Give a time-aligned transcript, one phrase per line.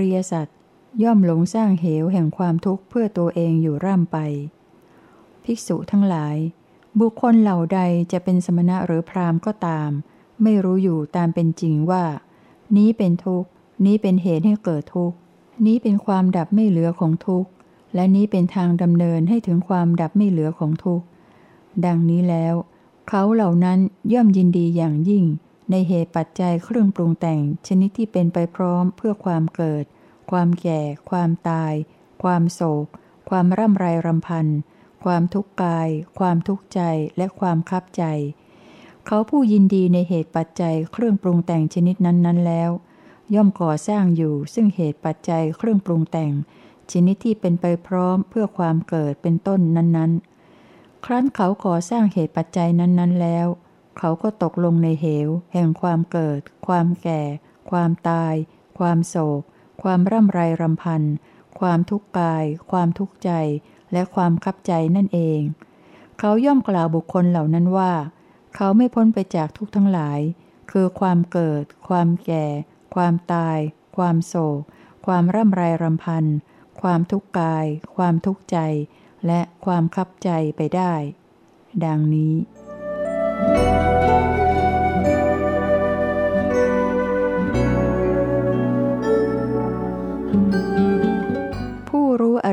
[0.00, 0.46] ริยสัจ
[1.02, 4.18] ย่อมหลงสร้างเหวแห่งความทุกข์เพื่อตัวเองอยู่ร่ำไป
[5.44, 6.36] ภิกษุทั้งหลาย
[7.00, 7.80] บุคคลเหล่าใด
[8.12, 9.90] จะเป็นสมณะหรือพราหมณ์ก็ตาม
[10.42, 12.04] ไม่รู้อยู่ตามเป็นจริงว่า
[12.76, 13.48] นี้เป็นทุกข์
[13.86, 15.16] นี้เป็นเหตุให้เกิดทุกข์
[15.66, 17.50] นี้เป็นความดับไม่เหลือของทุกข์
[17.94, 21.06] และนี้เป็นทางดำเนินให้ถึงความดับไม่เหลือของทุกข์
[21.86, 22.54] ดังนี้แล้ว
[23.08, 23.78] เขาเหล่านั้น
[24.12, 25.24] ย่อมยินดีอย่างยิ่ง
[25.70, 29.84] ในเหตุปัจจัยเครื่องปรุงแต่งชนิดที่เป็นไปพร้อมเพื่อความเกิด
[30.30, 31.74] ความแก่ ความตาย
[32.22, 32.86] ความโศก
[33.28, 34.46] ความร่ำไรรำพัน
[35.04, 35.88] ความทุกข์กาย
[36.18, 36.80] ความทุกข์ใจ
[37.16, 38.04] และความคับใจ
[39.06, 42.70] เขาผู้ยินดีในเหตุปัจจัยเครื่องปรุงแต่งชนิดนั้นๆแล้ว
[43.34, 46.32] ย่อมก่อสร้างอยู่ซึ่งเหตุปัจจัยเครื่องปรุงแต่ง
[46.92, 53.46] ชนิดที่เป็นไปพร้อมเพื่อความเกิดเป็นต้นนั้นๆ ครั้นเขาก่อสร้างเหตุปัจจัยนั้นๆแล้ว
[53.98, 57.22] เขาก็ตกลงในเหว แห่งความเกิด ความแก่
[57.70, 58.34] ความตาย
[58.78, 59.42] ความโศก
[59.82, 61.02] ความร่ำไรรำพัน
[61.60, 63.30] ความทุกข์กาย ความทุกข์ใจ
[63.92, 65.40] และความคับใจนั่นเอง
[66.18, 67.92] เขาย่อมกล่าวบุคคลเหล่านั้นว่า
[68.56, 70.20] เขาไม่พ้นไปจากทุกทั้งหลาย
[70.70, 72.46] คือความเกิด ความแก่
[72.94, 73.58] ความตาย
[73.96, 74.60] ความโศก
[75.06, 76.24] ความร่ำไรรำพัน
[76.82, 77.66] ความทุกข์กาย
[77.96, 78.58] ความทุกข์ใจ
[79.26, 80.94] และความคับใจไปได้
[81.84, 82.34] ดังนี้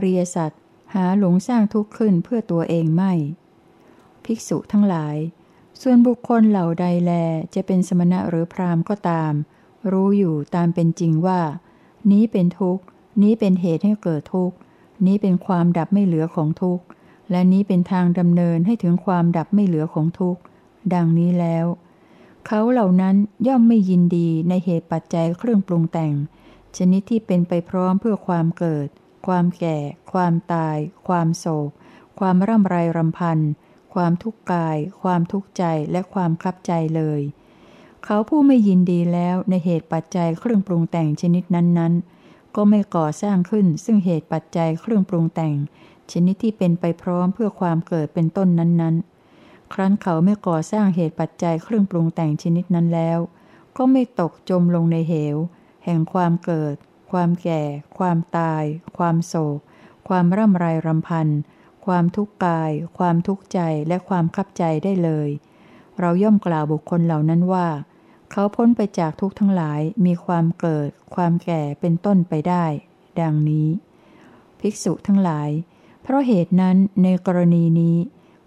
[0.04, 0.52] ริยสัจ
[0.94, 3.14] หาหลงสร้างทุกข์ขึ้นเพื่อตัวเองไม่
[4.24, 5.16] ภิกษุทั้งหลาย
[5.82, 7.12] ส่วนบุคคลเหล่าใดแล
[7.56, 9.34] จะเป็นสมณะหรือพราหมณ์ก็ตาม
[9.92, 11.42] รู้อยู่ตามเป็นจริงว่า
[12.12, 12.84] นี้เป็นทุกข์
[13.24, 14.56] นี้เป็นเหตุให้เกิดทุกข์
[15.06, 16.84] นี้เป็นความดับไม่เหลือของทุกข์
[17.32, 20.42] และนี้เป็นทางดำเนินให้ถึงความดับไม่เหลือของทุกข์
[20.94, 21.66] ดังนี้แล้ว
[22.48, 23.16] เขาเหล่านั้น
[23.48, 26.14] ย่อมไม่ยินดีในเหตุปัจจัยเครื่องปรุงแต่ง
[26.78, 28.88] ชนิดที่เป็นไปพร้อมเพื่อความเกิด
[29.28, 29.78] ความแก่
[30.14, 30.78] ความตาย
[31.08, 31.70] ความโศก
[32.20, 33.40] ความร่ำไรรำพัน
[33.94, 37.22] ความทุกข์กาย ความทุกข์ใจ และความคับใจเลย
[38.04, 45.56] เขาผู้ไม่ยินดีแล้วในเหตุปัจจัยเครื่องปรุงแต่งชนิดนั้นๆ ก็ไม่ก่อสร้างขึ้นซึ่งเหตุปัจจัยเครื่องปรุงแต่ง
[46.12, 53.20] ชนิดที่เป็นไปพร้อมเพื่อความเกิดเป็นต้นนั้นๆ ครั้นเขาไม่ก่อสร้างเหตุปัจจัยเครื่องปรุงแต่งชนิดนั้นแล้ว
[53.78, 55.38] ก็ไม่ตกจมลงในเหว
[55.86, 56.76] แห่งความเกิด
[57.12, 57.64] ความแก่
[57.98, 58.64] ความตาย
[58.98, 59.60] ความโศก
[60.08, 61.28] ความร่ำไรรำพัน
[61.86, 65.30] ความทุกข์กาย ความทุกข์ใจ และความคับใจได้เลย
[66.00, 67.68] เราย่อมกล่าวบุคคลเหล่านั้นว่า
[68.32, 72.66] เขาพ้นไปจากทุกทั้งหลาย มีความเกิด ความแก่ เป็นต้นไปได้
[73.22, 73.68] ดังนี้
[74.60, 75.50] ภิกษุทั้งหลาย
[76.02, 77.98] เพราะเหตุนั้นในกรณีนี้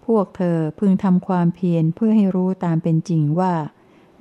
[0.05, 3.53] พวกเธอพึงทำความเพียรเพื่อให้รู้ตามเป็นจริงว่า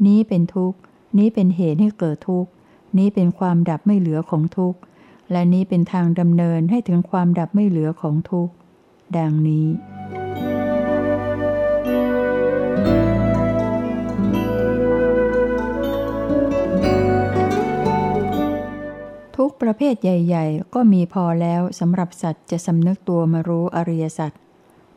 [0.06, 0.78] นี้เป็นทุกข์
[1.18, 2.50] นี้เป็นเหตุให้เกิดทุกข์
[2.98, 4.80] นี้เป็นความดับไม่เหลือของทุกข์
[5.32, 8.52] และนี้เป็นทางดำเนินให้ถึงความดับไม่เหลือของทุกข์
[9.16, 9.66] ดังนี้
[19.36, 24.32] ทุกประเภทใหญ่ ๆ ก็มีพอแล้วสำหรับสัตว์จะสำนึกตัวมารู้อริยสัจ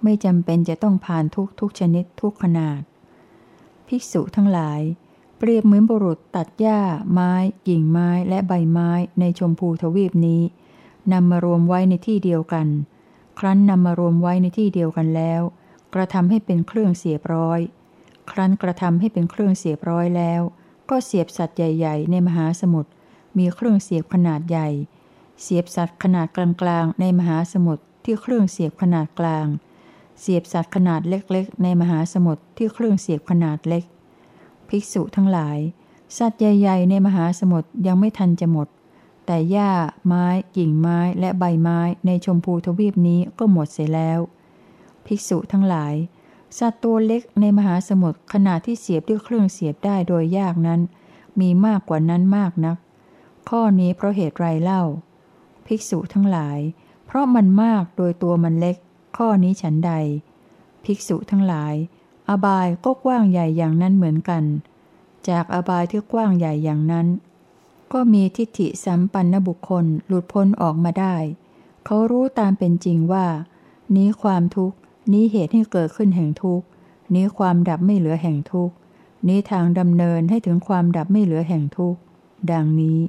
[0.03, 2.81] ไม่จำเป็นจะต้องผ่านทุกทุกชนิดทุกขนาด
[3.87, 4.81] ภิกษุทั้งหลาย
[5.45, 6.79] เปรียบเหมือนบุรุษตัดหญ้า
[7.11, 7.33] ไม้
[7.67, 10.41] กิ่งไม้และใบไม้ในชมพูทวีปนี้
[11.13, 12.67] นำมารวมไว้ในที่เดียวกัน
[13.39, 15.41] ครั้นนำมารวมไว้ในที่เดียวกันแล้ว
[15.93, 17.59] กระทำให้เป็นเครื่องเสียบร้อย
[18.31, 20.41] ครั้นกระทำให้เป็นเครื่องเสียบร้อยแล้ว
[20.89, 22.89] ก็เสียบสัตว์ใหญ่ ๆ ในมหาสมุทร
[23.37, 24.69] มีเครื่องเสียบขนาดใหญ่
[25.41, 29.47] เสียบสัตว์ขนาดกลางๆในมหาสมุทรที่เครื่องเสียบขนาดกลาง
[30.21, 33.83] เสียบสัตว์ขนาดเล็กๆ ในมหาสมุทรที่เครื่องเสียบขนาดเล็ก
[34.75, 35.59] ภิกษุทั้งหลาย
[36.17, 38.67] สัตว์ใหญ่ๆ ในมหาสมุทรยังไม่ทันจะหมด
[39.25, 39.71] แต่หญ้า
[40.05, 40.25] ไม้
[40.55, 44.19] กิ่งไม้และใบไม้ในชมพูทวีปนี้ก็หมดเสียแล้ว
[45.05, 45.93] ภิกษุทั้งหลาย
[46.57, 50.81] สัตว์ตัวเล็กในมหาสมุทรขนาดที่เสียบด้วยเครื่องเสียบได้โดยยากนั้น
[51.39, 52.77] มีมากกว่านั้นมากนัก
[53.49, 54.83] ข้อนี้เพราะเหตุไรเล่า
[55.65, 56.59] ภิกษุทั้งหลาย
[57.05, 58.77] เพราะมันมากโดยตัวมันเล็ก
[59.17, 59.93] ข้อนี้ฉันใด
[60.85, 61.75] ภิกษุทั้งหลาย
[62.29, 64.43] อบายก็กว้างใหญ่อย่างนั้นเหมือนกัน
[65.29, 67.07] จากอบายที่กว้างใหญ่อย่างนั้น
[67.93, 71.15] ก็มีทิฏฐิสัมปันนบุคคลหลุดพ้นออกมาได้
[71.85, 73.25] เขารู้ตามเป็นจริงว่า
[73.95, 74.77] นี้ความทุกข์
[75.11, 76.65] นี้เหตุให้เกิดขึ้นแห่งทุกข์
[77.13, 78.75] นี้ความดับไม่เหลือแห่งทุกข์
[79.27, 81.99] นี้ทางดำเนินให้ถึงความดับไม่เหลือแห่งทุกข์
[82.51, 82.99] ดังนี้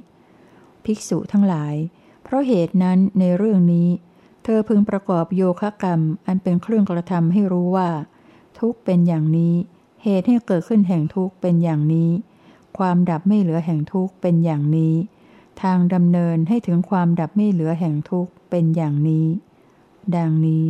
[0.83, 1.75] ภิกษุทั้งหลาย
[2.23, 3.87] เพราะเหตุนั้นในเรื่องนี้
[4.43, 7.89] เธอพึงประกอบโยคะกรรมอันเป็นเครื่องกระทำให้รู้ว่า
[8.59, 9.55] ทุกเป็นอย่างนี้
[10.03, 12.11] เหตุให้เกิดขึ้นแห่งทุกเป็นอย่างนี้
[12.77, 14.95] ความดับไม่เหลือแห่งทุกเป็นอย่างนี้
[15.61, 19.27] ทางดำเนินให้ถึงความดับไม่เหลือแห่งทุกเป็นอย่างนี้
[20.15, 20.67] ดังนี้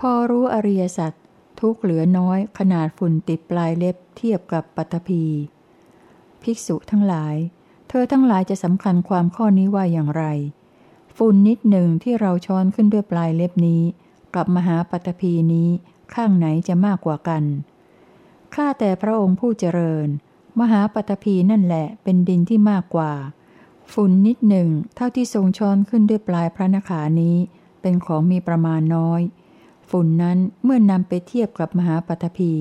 [0.00, 1.12] พอรู้อริยสัจ
[1.60, 5.24] ทุกเหลือน้อยขนาดฝุ่นติดปลายเล็บเทียบกับปัตภี
[6.42, 7.36] ภิกษุทั้งหลาย
[7.94, 10.24] เธอทั้งหลายจะสำคัญความข้อนี้ว่าอย่างไร
[11.16, 13.82] ฝุ่นนิดหนึ่งที่เราช้อนขึ้นด้วยปลายเล็บนี้
[14.34, 15.68] กับมหาปัตภีนี้
[16.14, 17.44] ข้างไหนจะมากกว่ากัน
[18.54, 20.08] ข้าแต่พระองค์ผู้เจริญ
[20.60, 23.12] มหาปัตภีนั่นแหละเป็นดินที่มากกว่า
[23.92, 27.36] ฝุ่นนิดหนึ่งเท่าที่ทรงช้อนขึ้นด้วยปลายพระนขานี้
[27.80, 29.20] เป็นของมีประมาณน้อย
[29.90, 32.52] ฝุ่นนั้นเมื่อนำไปเทียบกับมหาปัตภี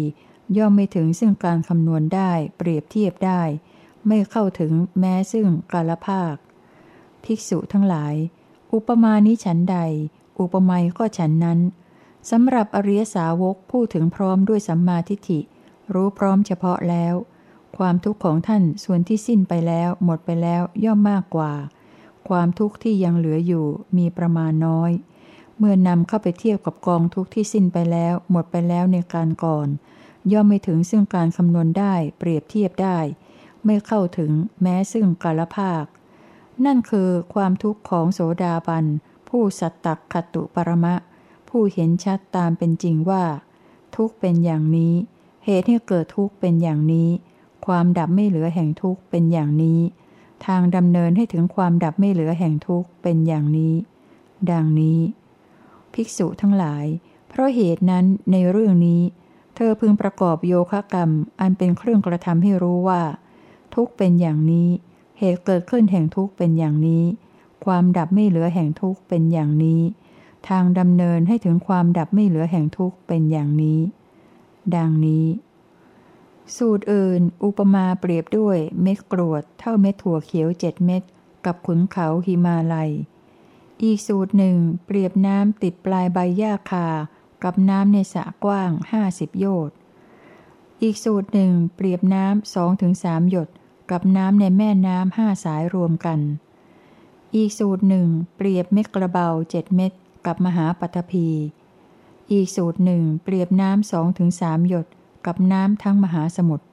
[0.58, 3.42] ย่อมไม่ถึงซึ่งการคำนวณได้เปรียบเทียบได้
[4.08, 6.36] ไม่เข้าถึงแม้ซึ่งกาลภาค
[7.24, 8.16] ภิกษุทั้งหลาย
[8.74, 9.78] อุปมานี้ฉันใด
[10.40, 11.60] อุปไมยก็ฉันนั้น
[12.30, 15.40] สำหรับอริยสาวกพูดถึงพร้อมด้วยสัมมาทิฏฐิ
[15.94, 17.16] รู้พร้อมเฉพาะแล้ว
[17.78, 21.54] ความทุกข์ของท่านส่วนที่สิ้นไปแล้วหมดไปแล้วย่อมมากกว่า
[22.28, 23.66] ความทุกข์ที่ยังเหลืออยู่
[23.98, 24.92] มีประมาณน้อย
[25.58, 29.68] เมื่อนำเข้าไปเทียบกับกองทุกข์ที่สิ้นไปแล้ว หมดไปแล้วในการก่อน
[30.32, 32.98] ย่อมไม่ถึงซึ่งการคำนวณได้เปรียบเทียบได้
[33.66, 34.32] ไม่เข้าถึง
[34.62, 35.84] แม้ซึ่งกาลภาค
[36.66, 38.86] นั่นคือความทุกข์ของโสดาบัน
[39.30, 40.96] ผู้สัตตักขตุปรมะ
[41.50, 43.24] ผู้เห็นชัดตามเป็นจริงว่า
[43.96, 44.94] ทุกเป็นอย่างนี้
[45.46, 47.10] เหตุให้เกิดทุกเป็นอย่างนี้
[47.66, 49.80] ความดับไม่เหลือแห่งทุกเป็นอย่างนี้
[50.46, 53.74] ทางดำเนินให้ถึงความดับไม่เหลือแห่งทุกเป็นอย่างนี้
[54.52, 55.00] ดังนี้
[55.94, 56.86] ภิกษุทั้งหลาย
[57.30, 59.02] เพราะเหตุนั้นในเรื่องนี้
[59.56, 61.10] เธอพึงประกอบโยคะกรรม
[61.40, 63.02] อันเป็นเครื่องกระทำให้รู้ว่า
[63.76, 64.70] ทุกเป็นอย่างนี้
[65.20, 67.04] เหตุเกิดขึ้นแห่งทุกเป็นอย่างนี้
[67.66, 69.82] ความดับไม่เหลือแห่งทุกเป็นอย่างนี้
[70.50, 73.80] ทางดำเนินให้ถึงความดับไม่เหลือแห่งทุกเป็นอย่างนี้
[74.76, 75.26] ดังนี้
[76.58, 81.02] สูตรอื่น อุปมาเปรียบด้วยเม็ดกรวด เท่าเม็ดถั่วเขียวเจ็ดเม็ด
[81.46, 82.92] กับขุนเขาหิมาลัย
[83.84, 86.88] อีกสูตรหนึ่ง เปรียบน้ำติดปลายใบหญ้าคา
[87.44, 89.76] กับน้ำในสระกว้างห้าสิบโยชน์
[90.82, 93.50] อีกสูตรหนึ่ง เปรียบน้ำสองถึงสามหยด
[93.92, 96.20] กับน้ำในแม่น้ำห้าสายรวมกัน
[97.36, 99.92] อีกสูตรหนึ่ง เปรียบเม็ดกระเบาเจ็ดเม็ด
[100.26, 101.28] กับมหาปัตภี
[102.32, 104.88] อีกสูตรหนึ่ง เปรียบน้ำสองถึงสามหยด
[105.26, 106.66] กับน้ำทั้งมหาสมุทร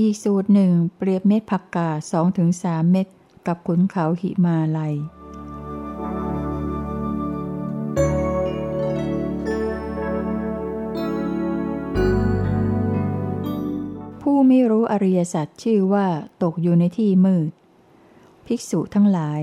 [0.00, 3.06] อีกสูตรหนึ่ง เปรียบเม็ดผักกาสองถึงสามเม็ด
[3.46, 4.94] กับขุนเขาหิมาลัย
[14.92, 16.06] อริยสัจชื่อว่า
[16.42, 17.50] ตกอยู่ในที่มืด
[18.46, 19.40] ภิกษุทั้งหลาย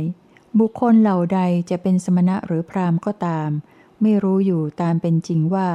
[0.60, 1.40] บุคคลเหล่าใด
[1.70, 3.50] จะเป็นสมณะหรือพราหมณ์ก็ตาม
[4.02, 5.70] ไม่รู้อยู่ตามเป็นจริงว่า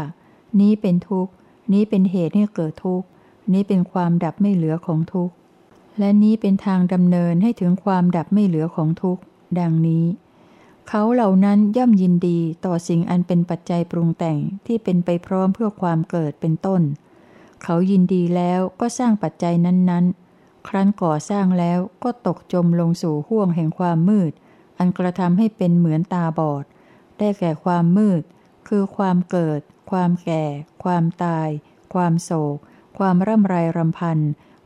[0.61, 1.33] นี้เป็นทุกข์
[1.73, 3.07] นี้เป็นเหตุให้เกิดทุกข์
[3.53, 5.35] นี้เป็นความดับไม่เหลือของทุกข์
[5.99, 9.23] และนี้เป็นทางดำเนินให้ถึงความดับไม่เหลือของทุกข์
[9.61, 10.05] ดังนี้
[10.89, 16.83] เขาเหล่านั้นย่อมยินดีต่อสิ่งอันเป็นปัจจัยปรุงแต่งที่เป็นไปพร้อมเพื่อความเกิดเป็นต้น
[17.62, 24.32] เขายินดีแล้วก็สร้างปัจจัยนั้นๆ ครั้นก่อสร้างแล้วก็ตกจมลงสู่ห่วงแห่งความมืด
[24.79, 26.64] อันกระทำให้เป็นเหมือนตาบอด
[27.19, 28.23] ได้แก่ความมืด
[28.69, 30.45] คือความเกิด ความแก่
[30.85, 31.49] ความตาย
[31.95, 32.57] ความโศก
[32.99, 34.19] ความร่ำไรรำพัน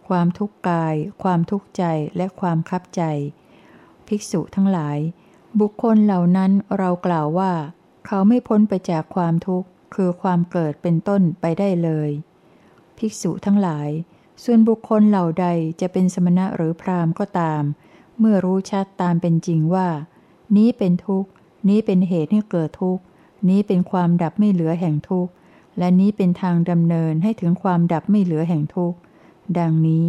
[0.08, 1.84] ความทุกข์กาย ความทุกข์ใจ
[2.16, 3.02] และความคับใจ
[4.06, 4.98] ภิกษุทั้งหลาย
[5.60, 7.52] บุคคลเหล่านั้นเรากล่าวว่า
[8.06, 12.10] เขาไม่พ้นไปจากความทุกข์ คือความเกิดเป็นต้นไปได้เลย
[13.00, 13.88] ภิกษุทั้งหลาย
[14.44, 15.46] ส่วนบุคคลเหล่าใด
[15.80, 17.62] จะเป็นสมณะหรือพราหมณ์ก็ตาม
[18.18, 19.88] เมื่อรู้ชัดตามเป็นจริงว่า
[20.56, 21.30] นี้เป็นทุกข์
[21.68, 23.02] นี้เป็นเหตุให้เกิดทุกข์
[23.48, 25.32] นี้เป็นความดับไม่เหลือแห่งทุกข์
[25.78, 28.98] และนี้เป็นทางดำเนินให้ถึงความดับไม่เหลือแห่งทุกข์
[29.58, 30.04] ดังนี้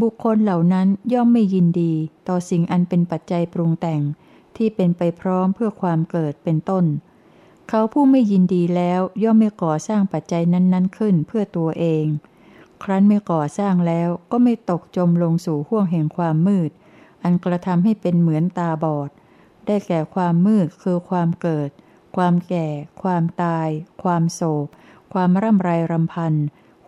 [0.00, 1.92] บุคคลเหล่านั้นย่อมไม่ยินดี
[2.28, 4.02] ต่อสิ่งอันเป็นปัจจัยปรุงแต่ง
[4.56, 6.84] ที่เป็นไปพร้อมเพื่อความเกิดเป็นต้น
[7.68, 12.06] เขาผู้ไม่ยินดีแล้วย่อมไม่ก่อสร้างปัจจัยนั้นๆขึ้นเพื่อตัวเอง
[12.82, 16.70] ครั้นไม่ก่อสร้างแล้วก็ไม่ตกจมลงสู่ห่วงแห่งความมืด
[17.22, 19.10] อันกระทำให้เป็นเหมือนตาบอด
[19.66, 21.70] ได้แก่ความมืดคือความเกิด
[22.16, 22.68] ความแก่
[23.02, 23.68] ความตาย
[24.02, 24.66] ความโศก
[25.12, 26.34] ความร่ำไรรำพัน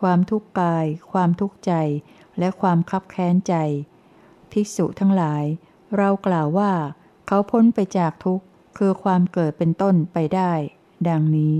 [0.00, 1.73] ความทุกข์กาย ความทุกข์ใจ
[2.38, 3.54] และความคับแค้นใจ
[4.50, 5.45] ภิกษุทั้งหลาย
[5.97, 6.73] เรากล่าวว่า
[7.26, 8.45] เขาพ้นไปจากทุกข์
[8.76, 10.52] คือความเกิดเป็นต้นไปได้
[11.09, 11.54] ดังนี้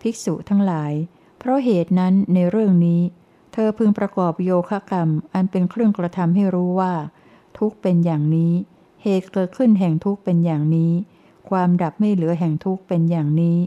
[0.00, 0.92] ภิกษุทั้งหลาย
[1.38, 3.02] เพราะเหตุนั้นในเรื่องนี้
[3.52, 6.94] เธอพึงประกอบโยคะกรรม อันเป็นเครื่องกระทำให้รู้ว่า
[7.58, 8.52] ทุกเป็นอย่างนี้
[9.02, 10.92] เหตุเกิดขึ้นแห่งทุกเป็นอย่างนี้
[11.50, 13.58] ความดับไม่เหลือแห่งทุกเป็นอย่างนี้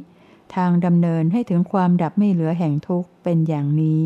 [0.55, 4.01] ทางดำเนินให้ถึงความดับไม่เหลือแห่งทุกเป็นอย่างนี้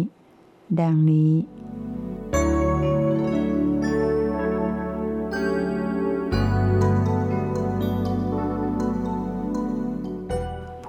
[0.82, 1.32] ดังนี้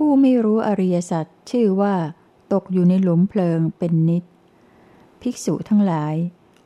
[0.06, 1.94] ผู้ไม่รู้อริยสัจชื่อว่า
[2.52, 4.24] ตกอยู่ในหลุมเพลิงเป็นนิด
[5.20, 6.14] ภิกษุทั้งหลาย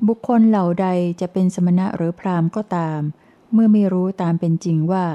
[0.07, 0.87] บุคคลเหล่าใด
[1.21, 3.00] จะเป็นสมณะหรือพราหมณ์ก็ตาม
[3.52, 5.07] เมื่อไม่รู้ตามเป็นจริงว่า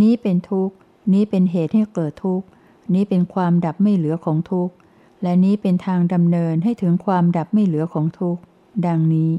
[0.00, 0.74] นี้เป็นทุกข์
[1.12, 2.46] นี้เป็นเหตุให้เกิดทุกข์
[2.94, 4.74] นี้เป็นความดับไม่เหลือของทุกข์
[5.22, 8.40] และนี้เป็นทางดำเนินให้ถึงความดับไม่เหลือของทุกข์
[8.86, 9.32] ดังนี้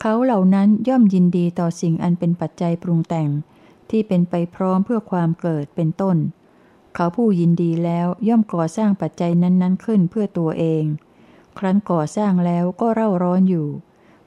[0.00, 3.30] เขาเหล่านั้นย่อมยินดีต่อสิ่งอันเป็นปัจจัยปรุงแต่ง
[3.90, 6.18] ที่เป็นไปพร้อมเพื่อความเกิดเป็นต้น
[6.94, 10.84] เขาผู้ยินดีแล้วย่อมก่อสร้างปัจจัยนั้นๆขึ้นเพื่อตัวเอง
[11.58, 13.68] ครั้นก่อสร้างแล้วก็เร่าร้อนอยู่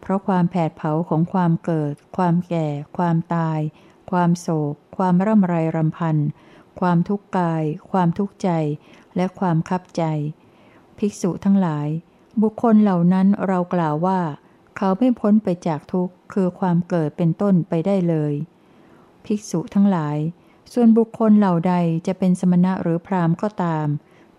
[0.01, 3.59] เพราะความแผดเผาของความเกิด ความแก่ ความตาย
[4.11, 6.17] ความโศก ความร่ำไรรำพัน
[6.79, 8.49] ความทุกข์กาย ความทุกข์ใจ
[9.15, 10.03] และความคับใจ
[10.97, 11.87] ภิกษุทั้งหลาย
[12.41, 14.19] บุคคลเหล่านั้นเรากล่าวว่า
[14.77, 18.33] เขาไม่พ้นไปจากทุกข์คือความเกิดเป็นต้นไปได้เลย
[19.25, 20.17] ภิกษุทั้งหลาย
[20.73, 21.73] ส่วนบุคคลเหล่าใด
[22.07, 23.87] จะเป็นสมณะหรือพราหมณ์ก็ตาม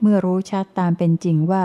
[0.01, 1.65] เมื่อรู้ชัดตามเป็นจริงว่า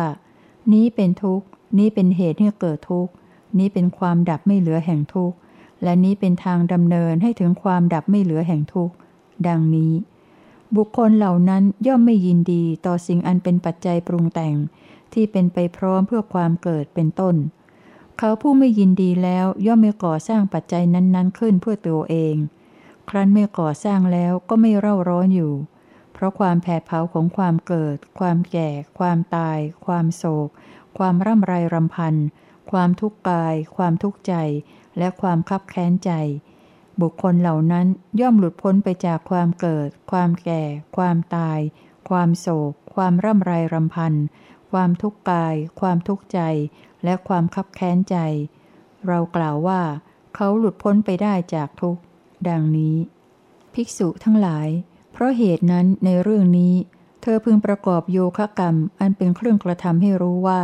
[0.74, 1.46] นี้เป็นทุกข์
[1.78, 3.12] นี้เป็นเหตุให้เกิดทุกข์
[3.58, 5.38] นี้เป็นความดับไม่เหลือแห่งทุกข์
[5.84, 8.96] และนี้เป็นทางดำเนินให้ถึงความดับไม่เหลือแห่งทุกข์
[9.48, 9.94] ดังนี้
[10.76, 14.56] บุคคลเหล่านั้นย่อมไม่ยินดีต่อสิ่งอันเป็นปัจจัยปรุงแต่ง
[15.14, 17.36] ที่เป็นไปพร้อมเพื่อความเกิดเป็นต้น
[18.18, 22.36] เขาผู้ไม่ยินดีแล้วย่อมไม่ก่อสร้างปัจจัยนั้น ๆ ขึ้นเพื่อตัวเอง
[23.10, 25.54] ครั้นไม่ก่อสร้างแล้วก็ไม่เร่าร้อนอยู่
[26.14, 28.70] เพราะความแผดเผาของความเกิด ความแก่
[29.00, 30.50] ความตาย ความโศก
[30.98, 32.16] ความร่ำไรรำพัน
[32.72, 34.34] ความทุกข์กาย ความทุกข์ใจ
[34.98, 36.12] และความคับแค้นใจ
[37.02, 37.88] บุคคลเหล่านั้น
[38.20, 40.64] ย่อมหลุดพ้นไปจากความเกิด ความแก่
[40.98, 41.60] ความตาย
[42.10, 44.14] ความโศก ความร่ำไรรำพัน
[44.72, 46.40] ความทุกข์กาย ความทุกข์ใจ
[47.04, 48.18] และความคับแค้นใจ
[49.08, 49.82] เรากล่าวว่า
[50.36, 52.02] เขาหลุดพ้นไปได้จากทุกข์
[52.50, 52.96] ดังนี้
[53.74, 54.68] ภิกษุทั้งหลาย
[55.12, 56.74] เพราะเหตุนั้นในเรื่องนี้
[57.22, 60.62] เธอพึงประกอบโยคะกรรม อันเป็นเครื่องกระทำให้รู้ว่า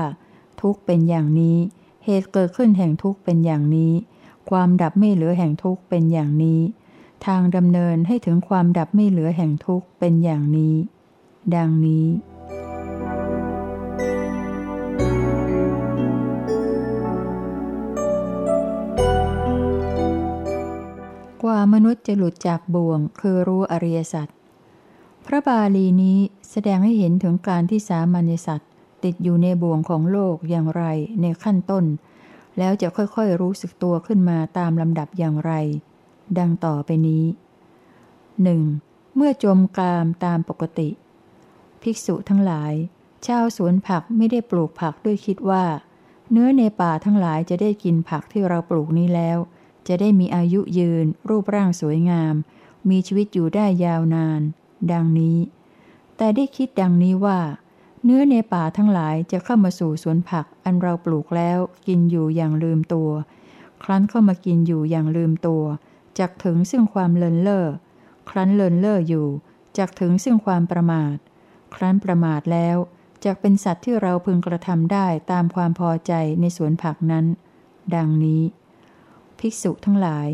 [0.62, 1.58] ทุกเป็นอย่างนี้
[2.06, 3.94] เหตุเกิดขึ้นแห่งทุกเป็นอย่างนี้
[4.50, 6.62] ความดับไม่เหลือแห่งทุกเป็นอย่างนี้
[7.26, 10.76] ทางดำเนินให้ถึงความดับไม่เหลือแห่งทุกเป็นอย่างนี้
[11.56, 24.28] ดังนี้ามนุษย์จะหลุดจากบ่วง คือรู้อริยสัจ
[25.26, 26.18] พระบาลีนี้
[26.52, 28.70] แสดงให้เห็นถึงการที่สามัญสัตว์
[29.04, 30.84] ติดอยู่ในบ่วงของโลกอย่างไร
[31.22, 31.86] ในขั้นต้น
[32.58, 35.52] แล้วจะค่อยๆรู้สึกตัวขึ้นมาตามลำดับอย่างไร
[36.38, 37.24] ดังต่อไปนี้
[38.44, 38.62] หนึ่ง
[39.16, 40.90] เมื่อจมกามตามปกติ
[41.82, 42.74] ภิกษุทั้งหลาย
[43.28, 45.64] ชาวสวนผักไม่ได้ปลูกผักด้วยคิดว่า
[46.32, 49.38] เนื้อในป่าทั้งหลายจะได้กินผักที่เราปลูกนี้แล้ว
[49.90, 52.36] จะได้มีอายุยืน รูปร่างสวยงาม
[52.90, 54.42] มีชีวิตอยู่ได้ยาวนาน
[54.92, 55.38] ดังนี้
[56.18, 57.40] แต่ได้คิดดังนี้ว่า
[58.04, 63.10] เนื้อในป่าทั้งหลายจะเข้ามาสู่สวนผักอันเราปลูกแล้ว กินอยู่อย่างลืมตัว
[63.84, 65.64] ครั้นเข้ามากินอยู่อย่างลืมตัว
[66.20, 67.66] จักถึงซึ่งความเลินเล่อ
[68.30, 69.28] ครั้นเลินเล่ออยู่
[69.78, 71.16] จักถึงซึ่งความประมาท
[71.76, 72.78] ครั้นประมาทแล้ว
[73.26, 77.26] จักเป็นสัตว์ที่เราพึงกระทำได้ตามความพอใจในสวนผักนั้น
[77.96, 78.44] ดังนี้
[79.40, 80.28] ภิกษุทั้งหลาย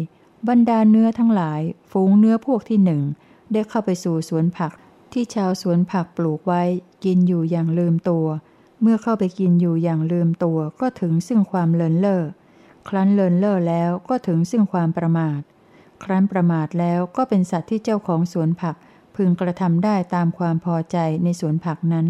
[0.48, 3.02] บรรดาเนื้อทั้งหลาย ฝูงเนื้อพวกที่หนึ่ง
[3.52, 4.72] ได้เข้าไปสู่สวนผัก
[5.14, 6.64] ที่ชาวสวนผักปลูกไว้
[7.04, 8.28] กินอยู่อย่างลืมตัว
[8.82, 12.24] เมื่อเข้าไปกินอยู่อย่างลืมตัว ก็ถึงซึ่งความเลินเล่อ
[12.88, 15.42] ครั้นเลินเล่อแล้วก็ถึงซึ่งความประมาท
[16.04, 18.76] ครั้นประมาทแล้วก็เป็นสัตว์ที่เจ้าของสวนผัก
[19.16, 22.08] พึงกระทำได้ตามความพอใจในสวนผักนั้น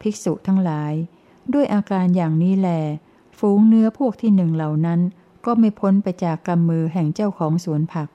[0.00, 0.92] ภิกษุทั้งหลาย
[1.52, 2.68] ด้วยอาการอย่างนี้แล
[3.38, 5.00] ฝูงเนื้อพวกที่หนึ่งเหล่านั้น
[5.44, 8.08] ก็ไม่พ้นไปจากกำมือแห่งเจ้าของสวนผัก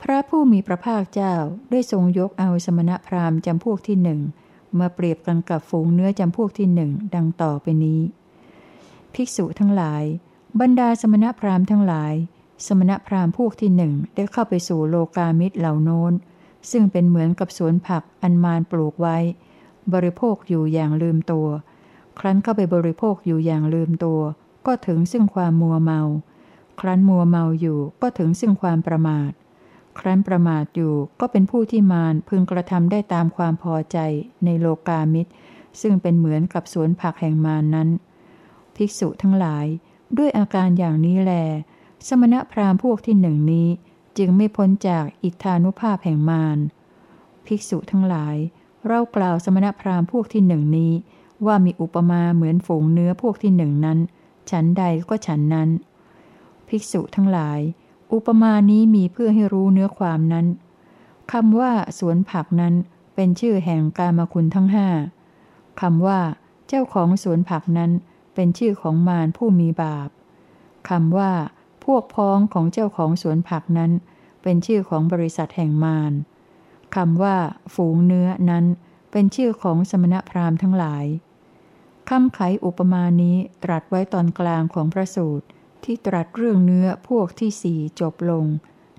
[0.00, 1.34] พระผู้มีพระภาคเจ้า
[1.70, 4.20] ได้ทรงยกเอาสมณพราหมณ์จำพวกที่หนึ่ง
[4.78, 8.00] มาเปรียบกันกับฝูงเนื้อจำพวกที่หนึ่งดังต่อไปนี้
[9.14, 10.02] ภิกษุทั้งหลาย
[10.60, 12.14] บรรดาสมณพราหมณ์ทั้งหลาย
[12.66, 16.12] สมณพราหมณ์พวกที่หนึ่งได้เข้าไปสู่โลกามิตรเหล่าโน้น
[16.70, 19.18] ซึ่งเป็นเหมือนกับสวนผักอันมานปลูกไว้
[19.92, 21.48] บริโภคอยู่อย่างลืมตัว
[22.18, 24.20] ครั้นเข้าไปบริโภคอยู่อย่างลืมตัว
[24.66, 26.00] ก็ถึงซึ่งความมัวเมา
[26.80, 29.30] ครั้นมัวเมาอยู่ก็ถึงซึ่งความประมาท
[29.98, 33.98] ครั้นประมาทอยู่ก็เป็นผู้ที่มารพึงกระทำได้ตามความพอใจ
[34.44, 35.30] ในโลกามิตร
[35.80, 37.88] ซึ่งเป็นเหมือนกับสวนผักแห่งมารนนั้น
[38.76, 39.66] ภิกษุทั้งหลาย
[40.18, 41.32] ด้วยอาการอย่างนี้แล
[42.08, 43.68] สมณพราหมณ์พวกที่หนึ่งนี้
[44.18, 46.58] จึงไม่พ้นจากอิทธานุภาพแห่งมาร
[47.46, 48.36] ภิกษุทั้งหลาย
[48.88, 50.92] เรากล่าวสมณพราหมณ์พวกที่หนึ่งนี้
[51.46, 53.98] ว่ามีอุปมาเหมือนฝูงเนื้อพวกที่หนึ่งนั้น
[54.50, 55.68] ฉันใดก็ฉันนั้น
[56.68, 57.60] ภิกษุทั้งหลาย
[58.12, 60.46] อุปมานี้มีเพื่อให้รู้เนื้อความนั้น
[61.32, 62.74] คำว่าสวนผักนั้น
[63.14, 64.88] เป็นชื่อแห่งการมาคุณทั้งห้า
[65.80, 66.20] คำว่า
[66.68, 67.90] เจ้าของสวนผักนั้น
[68.34, 70.08] เป็นชื่อของมารผู้มีบาป
[70.88, 71.32] คำว่า
[71.84, 73.90] พวกพ้องของเจ้าของสวนผักนั้น
[74.42, 76.12] เป็นชื่อของบริษัทแห่งมาร
[76.96, 77.36] คำว่า
[77.74, 78.64] ฝูงเนื้อนั้น
[79.12, 81.04] เป็นชื่อของสมณพราหมณ์ทั้งหลาย
[82.10, 85.46] คำไขอุปมานี้ตรัสไว้ตอนกลางของพระสูตร
[85.84, 88.44] ที่ตรัสเรื่องเนื้อพวกที่สี่จบลง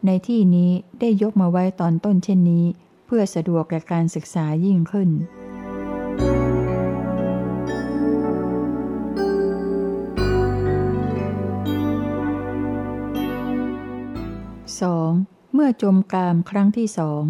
[0.05, 2.65] ในที่นี้ได้ยกมาไว้ตอนต้นเช่นนี้
[3.05, 5.09] เพื่อสะดวกแก่การศึกษายิ่งขึ้น
[14.71, 15.53] 2.
[15.53, 17.23] เมื่อจมกามครั้งที่สอง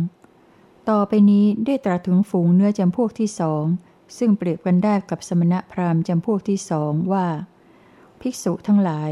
[0.90, 3.66] ต่อไปนี้ได้ตรัสถึงฝูงเนื้อจำพวกที่สอง
[4.18, 7.28] ซึ่งเปรียบกันได้กับสมณพราหมณ์จำพวกที่สองว่า
[8.22, 9.12] ภิกษุทั้งหลาย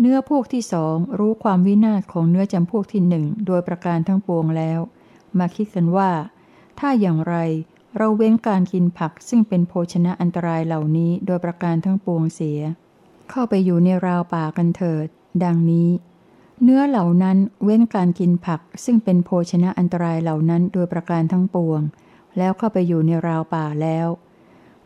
[0.00, 4.80] เนื้อพวกที่สองรู้ความวินาศของเนื้อจำพวกที่หนึ่งโดยประการทั้งปวงแล้ว
[5.38, 6.10] มาคิดกันว่า
[6.78, 7.34] ถ้าอย่างไร
[7.96, 12.60] เราเว้นการกินผักซึ่งเป็นโภชนะอันตรายเหล่านี้โดยประการทั้งปวงเสีย
[13.30, 15.06] เข้าไปอยู่ในราวป่ากันเถิด
[15.44, 15.90] ดังนี้
[16.62, 21.80] เนื้อเหล่านั้นเว้นการกินผักซึ่งเป็นโภชนะอันตรายเหล่านั้นโดยประการทั้งปวง
[22.38, 24.06] แล้วเข้าไปอยู่ในราวป่าแล้ว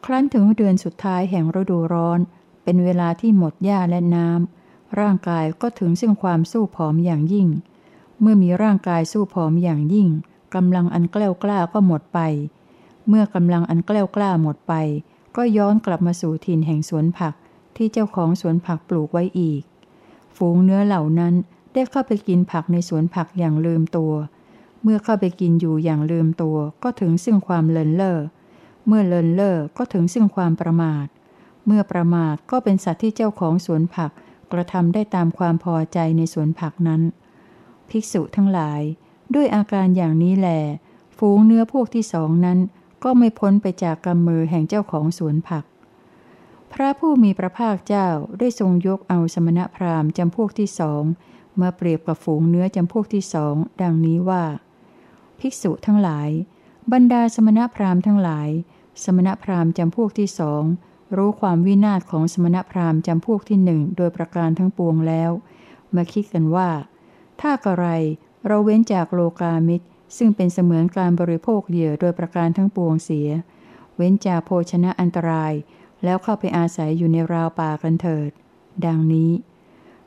[0.04, 2.20] ครั้นถึงเดือนสุดท้ายแห่งฤดูร้อน
[2.62, 7.49] เป็นเวลาที่หมดหญ้าและน้ำร่างกายก็ถึงซึ่งความสู้ผอมอย่างยิ่ง
[8.20, 10.08] เมื่อมีร่างกายสู้ผอมอย่างยิ่ง
[10.54, 12.18] กำลังอันแกล้วกล้าก็หมดไป
[13.08, 14.75] เมื่อกำลังอันแกล้วกล้าหมดไป
[15.37, 17.34] ก็ย้อนกลับมาสู่ถิ่นแห่งสวนผัก
[17.76, 19.62] ที่เจ้าของสวนผักปลูกไว้อีก
[20.37, 21.34] ฝูงเนื้อเหล่านั้น
[21.73, 24.12] ได้เข้าไปกินผักในสวนผักอย่างลืมตัว
[24.82, 28.18] เมื่อเข้าไปกินอยู่อย่างลืมตัว ก็ถึงซึ่งความเลินเล่อ
[28.87, 31.07] เมื่อเลินเล่อก็ถึงซึ่งความประมาท
[31.66, 34.11] เมื่อประมาทก็เป็นสัตว์ที่เจ้าของสวนผัก
[34.53, 37.03] กระทำได้ตามความพอใจในสวนผักนั้น
[37.88, 38.81] ภิกษุทั้งหลาย
[39.35, 40.49] ด้วยอาการอย่างนี้แหล
[41.18, 42.59] ฝูงเนื้อพวกที่สองนั้น
[43.05, 45.64] ก็ไม่พ้นไปจากกำมือแห่งเจ้าของสวนผัก
[46.73, 51.03] พระผู้มีพระภาคเจ้าได้ทรงยกเอาสมณพราหมณ์จำพวกที่สอง
[51.61, 54.44] มาเปรียบกับฝูงเนื้อจำพวกที่สองดังนี้ว่า
[55.38, 56.31] ภิกษุทั้งหลาย
[56.92, 58.49] บรรดาสมณพราหมณ์ทั้งหลาย
[59.02, 60.62] สมณพราหมณ์จำพวกที่สอง
[61.16, 65.30] รู้ความวินาศของสมณพราหมณ์จำพวกที่หนึ่งโดยประการทั้งปวงแล้ว
[65.94, 66.70] มาคิดกันว่า
[67.40, 67.87] ถ้ากระไร
[68.46, 73.28] เราเว้นจากโลกามิตร ซึ่งเป็นเสมือนการบริโภคเหยื่อโดยประการทั้งปวงเสีย
[73.96, 75.52] เว้นจากโภชนะอันตราย
[76.04, 78.30] แล้วเข้าไปอาศัยอยู่ในราวป่ากันเถิด
[78.87, 79.30] ดังนี้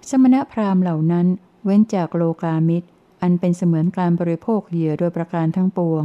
[0.09, 1.27] สมณพราหมณ์เหล่านั้น
[1.65, 2.87] เว้นจากโลกามิตร
[3.21, 6.03] อันเป็นเสมือนการบริโภคเหยื่อโดยประการทั้งปวง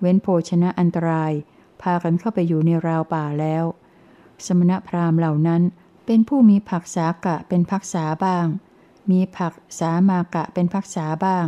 [0.00, 1.32] เว้นโภชนะอันตราย
[1.82, 3.64] พากันเข้าไปอยู่ในราวป่าแล้ว
[4.46, 5.62] สมณพราหมณ์เหล่านั้น
[6.06, 8.46] เป็นผู้มีผักสากะเป็นพักษาบ้าง
[9.10, 11.46] มีผักสามากะเป็นพักษาบ้าง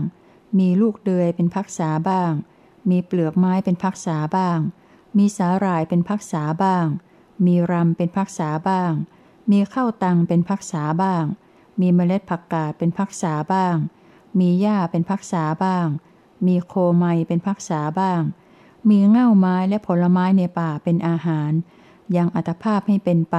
[0.58, 2.32] มีลูกเดือยเป็นพักษาบ้าง
[2.90, 4.58] มีเปลือกไม้เป็นพักษาบ้าง
[5.16, 6.86] มีสาหร่ายเป็นพักษาบ้าง
[7.46, 8.92] มีรำเป็นพักษาบ้าง
[9.50, 11.24] มีข้าวตังเป็นพักษาบ้าง
[11.80, 13.76] มีเมล็ดผักกาดเป็นพักษาบ้าง
[14.38, 15.86] มีหญ้าเป็นพักษาบ้าง
[16.46, 18.20] มีโคไมเป็นพักษาบ้าง
[18.90, 21.50] มีเง่าไม้และผลไม้ในป่าเป็นอาหาร
[22.16, 23.36] ยังอัตภาพให้เป็นไป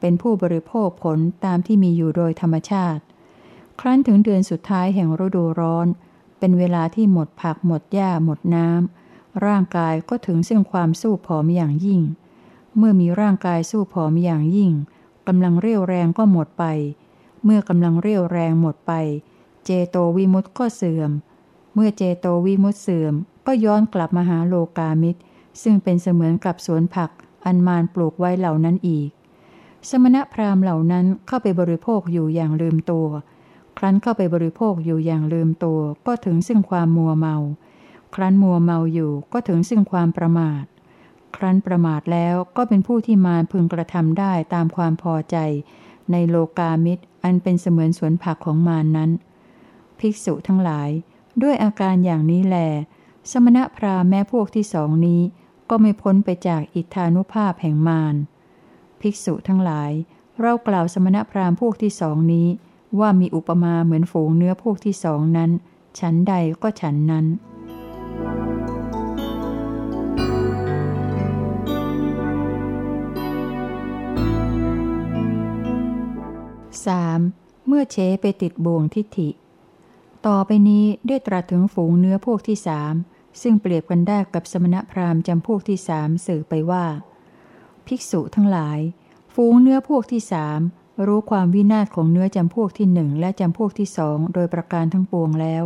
[0.00, 3.02] เป็นผู้บริโภคผลตามที่มีอยู่โดยธรรมชาติ
[3.80, 5.86] ครั้นถึงเดือนสุดท้ายแห่งฤดูร้อน
[6.38, 12.00] เป็นเวลาที่หมดผักหมดหญ้าหมดน้ำร่างกายก็ถึงซึ่งความสู้ผอมอย่างยิ่ง
[12.76, 14.72] เมื่อมีร่างกายสู้ผอมอย่างยิ่ง
[15.28, 16.64] กำลังเรี่ยวแรงก็หมดไป
[17.44, 18.92] เมื่อกำลังเรียวแรงหมดไป
[19.64, 21.10] เจโตวิมุตต์ก็เสื่อม
[21.74, 23.14] เมื่อเจโตวิมุตต์เสื่อม
[23.46, 25.20] ก็ย้อนกลับมาหาโลกามิตร
[25.62, 27.10] ซึ่งเป็นเสมือนกับสวนผัก
[27.44, 29.10] อันมานปลูกไว้เหล่านั้นอีก
[29.88, 33.08] สมณพราหมณ์เหล่านั้นเข้าไปบริโภคอยู่อย่างลืมตัว
[33.78, 37.36] ครั้นเข้าไปบริโภคอยู่อย่างลืมตัว ก็ถึงซึ่งความมัวเมา
[38.14, 40.64] ครั้นมัวเมาอยู่ก็ถึงซึ่งความประมาท
[41.36, 45.36] ครั้นประมาทแล้วก็เป็นผู้ที่มารพึงกระทำได้ตามความพอใจ
[46.12, 49.10] ในโลกามิตร อันเป็นเสมือนสวนผักของมารนนั้น
[49.98, 50.90] ภิกษุทั้งหลาย
[51.42, 52.56] ด้วยอาการอย่างนี้แล
[53.30, 55.22] สมณพราหมณ์แม้พวกที่สองนี้
[55.70, 58.14] ก็ไม่พ้นไปจากอิทธานุภาพแห่งมาร
[59.00, 59.92] ภิกษุทั้งหลาย
[60.40, 62.48] เรากล่าวสมณพราหมณ์พวกที่สองนี้
[62.98, 65.50] ว่ามีอุปมาเหมือนฝูงเนื้อพวกที่สองนั้น
[65.98, 67.26] ฉันใดก็ฉันนั้น
[76.86, 77.66] 3.
[77.66, 79.28] เมื่อเชไปติดบ่วงทิฏฐิ
[80.26, 82.94] ต่อไปนี้ได้ตรัสถึงฝูงเนื้อพวกที่สาม
[83.40, 86.84] ซึ่งเปรียบกันได้กับสมณพราหมณ์จำพวกที่สามสื่อไปว่า
[87.86, 88.78] ภิกษุทั้งหลาย
[89.34, 90.60] ฟูงเนื้อพวกที่สาม
[91.06, 95.64] รู้ความวินาศของเนื้อจำพวกที่หนึ่งและจำพวกที่สองโดยประการทั้งปวงแล้ว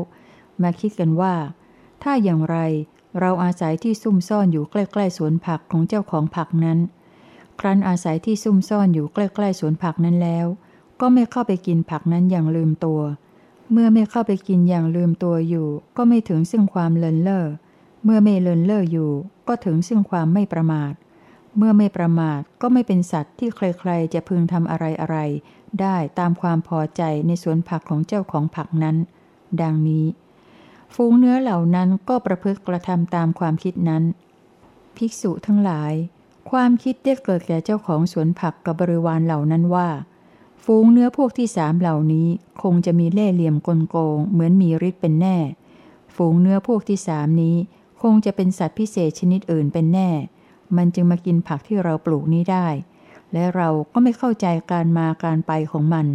[0.62, 1.34] มาคิดกันว่า
[2.02, 2.56] ถ้าอย่างไร
[3.20, 6.78] เราอาศัยที่ซุ่มซ่อนอยู่ใกล้ๆสวนผักของเจ้าของผักนั้น
[7.60, 10.46] ครั้นอาศัยที่ซุ่มซ่อนอยู่ใกล้ๆสวนผักนั้นแล้ว
[11.00, 13.00] ก็ไม่เข้าไปกินผักนั้นอย่างลืมตัว
[13.72, 17.44] เมื่อไม่เข้าไปกินอย่างลืมตัวอยู่ ก็ไม่ถึงซึ่งความเลินเล่อ
[18.04, 19.10] เมื่อไม่เลินเล่ออยู่
[19.48, 20.92] ก็ถึงซึ่งความไม่ประมาท
[21.56, 25.16] เมื่อไม่ประมาทก็ไม่เป็นสัตว์ที่ใครๆ จะพึงทำอะไรอะไร
[25.80, 28.96] ได้ตามความพอใจในสวนผักของเจ้าของผักนั้น
[29.62, 30.06] ดังนี้
[30.94, 34.02] ฟูงเนื้อเหล่านั้นก็ประพฤติกระทำตามความคิดนั้น
[34.96, 35.92] ภิกษุทั้งหลาย
[36.50, 39.88] ความคิดได้เกิดแก่เจ้าของสวนผักกับบริวารเหล่านั้นว่า
[40.68, 42.28] ฟูงเนื้อพวกที่สามเหล่านี้
[42.62, 45.36] คงจะมีเล่ห์เหลี่ยมกลโกง เหมือนมีฤทธิ์เป็นแน่
[46.14, 47.56] ฟูงเนื้อพวกที่สามนี้
[48.02, 50.10] คงจะเป็นสัตว์พิเศษชนิดอื่นเป็นแน่
[50.76, 52.66] มันจึงมากินผักที่เราปลูกนี้ได้
[53.32, 56.06] และเราก็ไม่เข้าใจการมาการไปของมัน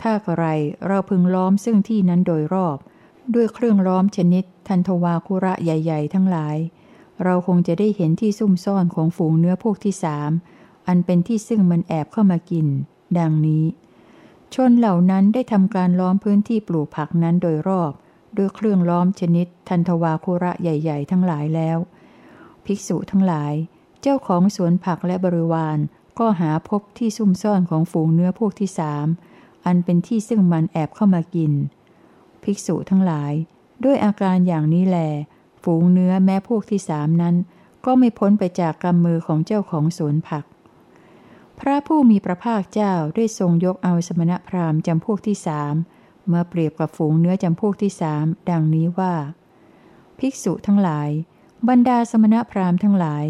[0.00, 0.46] ถ้าอะไร
[0.88, 2.78] เราพึงล้อมซึ่งที่นั้นโดยรอบ
[3.34, 6.56] ด้วยเครื่องล้อมชนิด ทันทวาคุระใหญ่ ๆ ทั้งหลาย
[7.24, 10.30] เราคงจะได้เห็นที่ซุ่มซ่อนของฝูงเนื้อพวกที่สาม
[10.86, 12.68] อันเป็นที่ซึ่งมันแอบเข้ามากิน
[13.18, 13.64] ดังนี้
[14.54, 17.92] ชนเหล่านั้นได้ทำการล้อมพื้นที่ปลูกผักนั้นโดยรอบ
[18.36, 21.78] ด้วยเครื่องล้อมชนิดทันทวาคุระใหญ่ ๆ ทั้งหลายแล้ว
[22.64, 23.52] ภิกษุทั้งหลาย
[24.02, 25.78] เจ้าของสวนผักและบริวาร
[26.18, 29.06] ก็หาพบที่ซุ่มซ่อนของฝูงเนื้อพวกที่สาม
[29.66, 31.52] อันเป็นที่ซึ่งมันแอบเข้ามากิน
[32.42, 33.32] ภิกษุทั้งหลาย
[33.84, 34.98] ด้วยอาการอย่างนี้แล
[35.62, 37.36] ฝูงเนื้อแม้พวกที่สามนั้น
[37.84, 40.44] ก็ไม่พ้นไปจากกำมือของเจ้าของสวนผัก
[41.60, 45.74] พระผู้มีพระภาคเจ้าได้ทรงยกเอาสมณพราหมณ์จำพวกที่สาม
[46.32, 49.14] มาเปรียบกับฝูงเนื้อจำพวกที่สามดังนี้ว่า
[50.18, 51.10] ภิกษุทั้งหลาย
[51.68, 53.26] บรรดาสมณพราหมณ์ทั้งหลาย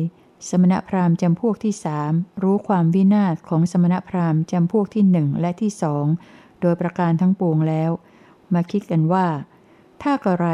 [0.49, 6.07] สมณพราหมณ์จำพวกที่สามรู้ความวินาศของสมณพราหมณ์จำพวกที่หนึ่งและที่สอง
[6.61, 7.91] โดยประการทั้งปวงแล้ว
[8.55, 9.27] มาคิดกันว่า
[10.03, 10.49] ถ้ากระไร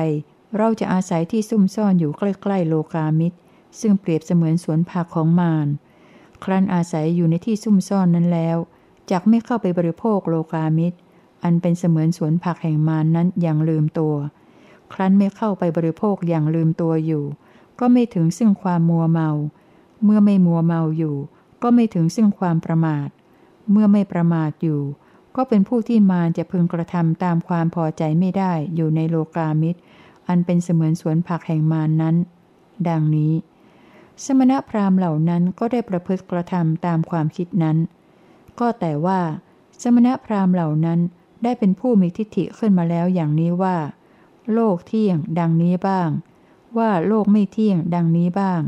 [0.56, 3.38] เราจะอาศัยที่ซุ่มซ่อนอยู่ใกล้ๆโลกามิตร
[3.80, 5.68] ซึ่งเปรียบเสมือนสวนผักของมาร
[6.44, 8.56] ครั้นอาศัยอยู่ในที่ซุ่มซ่อนนั้นแล้ว
[9.10, 10.98] จักไม่เข้าไปบริโภคโลกามิตร
[11.42, 14.14] อันเป็นเสมือนสวนผักแห่งมานนั้นอย่างลืมตัว
[14.92, 17.24] ครั้นไม่เข้าไปบริโภคอย่างลืมตัวอยู่
[17.80, 19.30] ก็ไม่ถึงซึ่งความมัวเมา
[20.04, 21.16] เมื่อไม่มัวเมาอยู่
[21.62, 23.08] ก็ไม่ถึงซึ่งความประมาท
[23.70, 24.80] เมื่อไม่ประมาทอยู่
[25.36, 29.80] ก็เป็นผู้ที่มารจะพึงกระทำตามความพอใจไม่ได้อยู่ในโลกามิตร
[30.28, 32.16] อันเป็นเสมือนสวนผักแห่งมานนั้น
[32.88, 33.32] ดังนี้
[34.24, 37.76] สมณพราหมณ์เหล่านั้นก็ได้ประพฤติกระทำตามความคิดนั้น
[38.60, 39.20] ก็แต่ว่า
[39.82, 41.00] สมณพราหมณ์เหล่านั้น
[41.42, 43.76] ได้เป็นผู้มีทิฏฐิขึ้นมาแล้วอย่างนี้ว่า
[44.52, 46.08] โลกเที่ยงดังนี้บ้าง
[46.78, 48.60] ว่าโลกไม่เที่ยงดังนี้บ้าง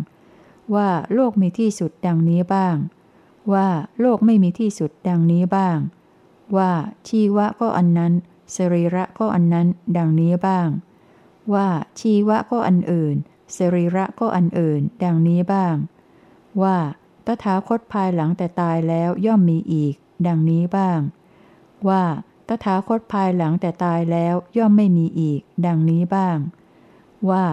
[0.75, 2.77] ว่าโลกมีที่สุดดังนี้บ้าง
[3.53, 3.69] ว่า
[4.01, 5.79] โลกไม่มีที่สุดดังนี้บ้าง
[6.57, 6.73] ว่า
[7.09, 8.13] ชีวะก็อันนั้น
[8.55, 10.69] สรีระก็อันนั้น ดังนี้บ้าง
[11.55, 11.69] ว่า
[12.01, 13.17] ชีวะก็อันอื่น
[13.57, 15.75] สรีระก็อันอื่น ดังนี้บ้าง
[16.63, 16.77] ว่า
[17.27, 19.95] ตถาคตภายหลังแต่ตายแล้วย่อมมีอีก
[20.27, 21.01] ดังนี้บ้าง
[21.89, 22.05] ว่า
[22.49, 26.39] ตถาคตภายหลังแต่ตายแล้วย่อมไม่มีอีก ดังนี้บ้าง
[27.31, 27.45] ว่า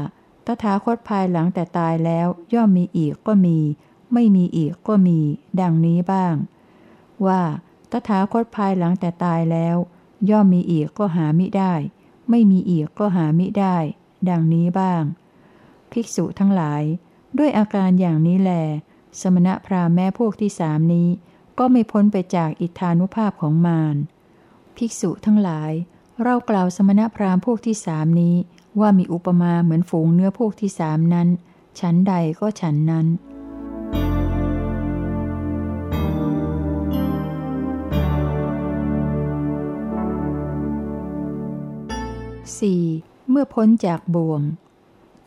[0.46, 3.58] ตถาคตภายหลังแต่ตายแล้วย่อมมีอีกก็มี
[4.14, 5.20] ไม่มีอีกก็มี
[5.62, 6.34] ดังนี้บ้าง
[7.28, 7.42] ว่า
[7.92, 9.76] ตถาคตภายหลังแต่ตายแล้ว
[10.30, 11.74] ย่อมมีอีกก็หามิได้
[12.30, 13.78] ไม่มีอีกก็หามิได้
[14.30, 15.04] ดังนี้บ้าง
[15.92, 16.84] ภิกษุทั้งหลาย
[17.38, 18.52] ด้วยอาการอย่างนี้แล
[19.22, 21.10] สมณพราหมณ์แม่พวกที่สามนี้
[21.60, 23.96] ก็ไม่พ้นไปจากอิทธานุภาพของมาร
[24.78, 25.72] ภิกษุทั้งหลาย
[26.24, 28.36] เรากล่าวสมณพราหมณ์พวกที่สามนี้
[28.80, 31.28] ว่ามีอุปมาเหมือนฝูงเนื้อพวกที่สามนั้น
[31.80, 33.08] ฉันใดก็ฉันนั้น
[42.58, 43.30] 4.
[43.30, 44.42] เมื่อพ้นจากบ่วง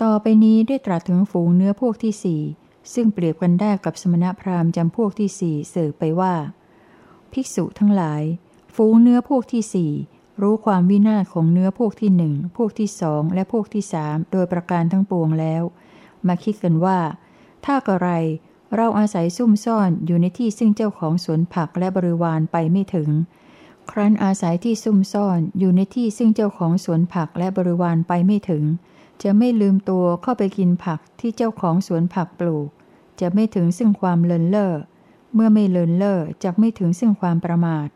[0.06, 2.42] ต่อไปนี้ได้ตรัสถึงฝูงเนื้อพวกที่สี่
[2.94, 6.34] ซึ่งเปรียบกันได้กับสมณพราหมณ์จำพวกที่สี่เสือไปว่า
[7.32, 8.22] ภิกษุทั้งหลาย
[8.76, 9.92] ฝูงเนื้อพวกที่สี่
[10.42, 15.62] รู้ความวินาศของเนื้อพวกที่หนึ่งพวกที่สองและพวกที่สามโดยประการทั้งปวงแล้ว
[16.26, 16.98] มาคิดกันว่า
[17.64, 18.08] ถ้ากระไร
[18.76, 23.08] เราอาศัยซุ่มซ่อนอยู่ในที่ซึ่งเจ้าของสวนผักและบริวารไปไม่ถึง
[23.90, 28.64] ครั้นอาศัยที่ซุ่มซ่อนอยู่ในที่ซึ่งเจ้าของสวนผักและบริวารไปไม่ถึง
[29.22, 32.68] จะไม่ลืมตัวเข้าไปกินผักที่เจ้าของสวนผักปลูก
[33.20, 34.72] จะไม่ถึงซึ่งความเลินเล่อ
[35.34, 37.88] เมื่อไม่เลินเล่อจะไม่ถึงซึ่งความประมาท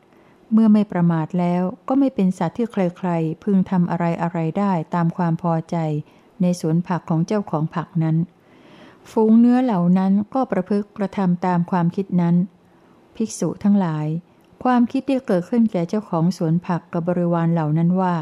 [0.53, 5.77] เมื่อไม่ประมาทแล้วก็ไม่เป็นสัตว์ที่ใครๆ พึงทำอะไรอะไรได้ตามความพอใจ
[6.41, 8.17] ในสวนผักของเจ้าของผักนั้น
[9.11, 12.37] ฝูงเนื้อเหล่านั้นก็ประพฤติกระทำตามความคิดนั้น
[13.17, 14.07] ภิกษุทั้งหลาย
[14.65, 18.15] ความคิดที่เกิดขึ้นแก่เจ้าของสวนผักกับบริวารเหล่านั้นว่า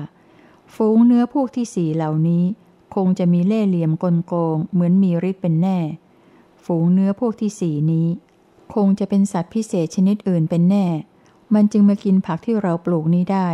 [0.75, 2.45] ฝูงเนื้อพวกที่สี่เหล่านี้
[2.95, 5.79] คงจะมีเล่ห์เหลี่ยมกลโกง เหมือนมีฤทธิ์เป็นแน่
[6.65, 8.07] ฝูงเนื้อพวกที่สี่นี้
[8.75, 10.87] คงจะเป็นสัตว์พิเศษชนิดอื่นเป็นแน่
[11.55, 13.49] มันจึงมากินผักที่เราปลูกนี้ได้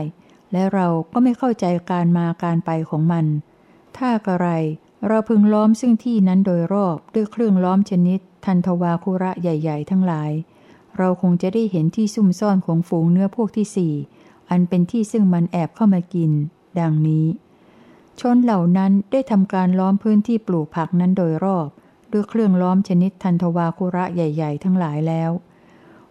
[0.53, 3.27] และเราก็ไม่เข้าใจการมาการไปของมัน
[3.97, 4.49] ถ้ากระไร
[5.07, 10.31] เราพึงล้อมซึ่งที่นั้นโดยรอบด้วยเครื่องล้อมชนิด ทันทวาคุระใหญ่ ๆ ทั้งหลาย
[10.99, 13.95] เราคงจะได้เห็นที่ซุ่มซ่อนของฝูงเนื้อพวกที่สี่
[14.51, 16.31] อันเป็นที่ซึ่งมันแอบเข้ามากิน
[16.81, 17.27] ดังนี้
[18.21, 21.69] ชนเหล่านั้นได้ทำการล้อมพื้นที่ปลูกผักนั้นโดยรอบ
[22.13, 25.31] ด้วยเครื่องล้อมชนิดทันทวาคุระใหญ่ ๆ ทั้งหลายแล้ว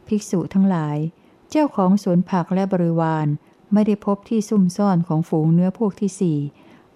[0.07, 0.97] ภิกษุทั้งหลาย
[1.49, 3.27] เจ้าของสวนผักและบริวาร
[3.73, 6.39] ไม่ได้พบที่ซุ่มซ่อนของฝูงเนื้อพวกที่สี่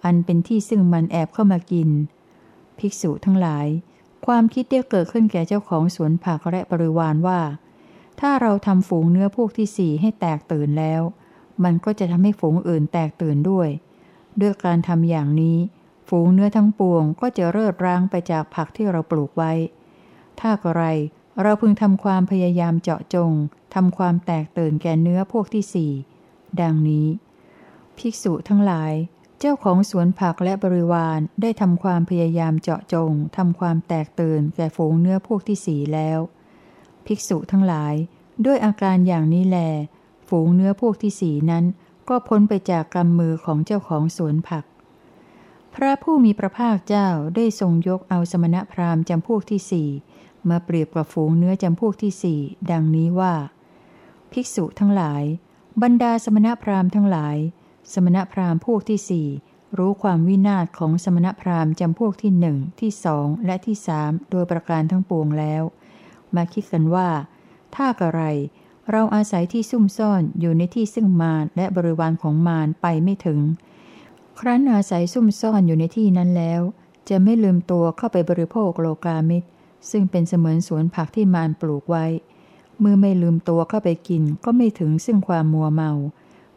[0.04, 1.88] อันเป็นที่ซึ่งมันแอบเข้ามากิน
[2.78, 3.66] ภิกษุทั้งหลาย
[4.26, 7.40] ความคิดได้เกิดขึ้นแก่เจ้าของสวนผักและบริวารว่า
[8.20, 11.02] ถ้าเราทำฝูงเนื้อพวกที่สี่ให้แตกตื่นแล้ว
[11.64, 13.68] มันก็จะทำให้ฝูงอื่นแตกตื่นด้วย
[14.40, 15.58] ด้วยการทำอย่างนี้
[16.08, 19.52] ฝูงเนื้อทั้งปวงก็จะเลิดร้างไปจากผักที่เราปลูกไว้
[20.40, 20.82] ถ้ากไร
[21.42, 23.32] เราพึงทำความพยายามเจาะจง
[23.74, 25.92] ทำความแตกตื่นแก่เนื้อพวกที่สี่
[26.60, 27.06] ดังนี้
[27.98, 28.92] ภิกษุทั้งหลาย
[29.38, 36.18] เจ้าของสวนผักและบริวารได้ทำความพยายามเจาะจงทำความแตกตื่นแก่ฝูงเนื้อพวกที่สี่แล้ว
[37.06, 37.94] ภิกษุทั้งหลาย
[38.44, 39.58] ด้วยอาการอย่างนี้แล
[40.28, 41.64] ฝูงเนื้อพวกที่สีนั้น
[42.08, 44.64] ก็พ้นไปจากกำมือของเจ้าของสวนผัก
[45.74, 49.88] พระผู้มีพระภาคเจ้าได้ทรงยกเอาสมณพราหมณ์จำพวกที่สี่
[50.48, 53.34] มาเปรียบกับฝูงเนื้อจำพวกที่สี่ดังนี้ว่า
[54.32, 55.22] ภิกษุทั้งหลาย
[55.82, 57.36] บรรดาสมณพราหมณ์ทั้งหลาย
[57.92, 59.28] สมณพราหมณ์พวกที่สี่
[59.78, 65.62] รู้ความวินาศของสมณพราหมณ์จำพวกที่หนึ่งที่สองและที่สามโดยประการทั้งปวงแล้ว
[66.34, 67.08] มาคิดกันว่า
[67.74, 68.22] ถ้ากระไร
[68.90, 73.40] เราอาศัยที่ซุ่มซ่อนอยู่ในที่ซึ่งมารและบริวารของมารไปไม่ถึง
[74.40, 76.60] ครั้นอาศัยซุ่มซ่อนอยู่ในที่นั้นแล้ว
[77.08, 79.48] จะไม่ลืมตัวเข้าไปบริโภคโลกามิตร
[79.90, 82.06] ซึ่งเป็นเสมือนสวนผักที่มารปลูกไว้
[82.80, 85.92] เมื่อไม่ลืมตัวเข้าไปกินก็ไม่ถึงซึ่งความมัวเมา